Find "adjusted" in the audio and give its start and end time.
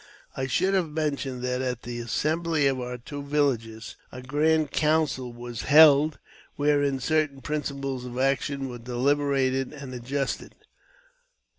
9.93-10.55